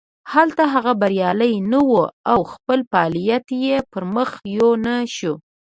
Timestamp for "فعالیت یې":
2.91-3.75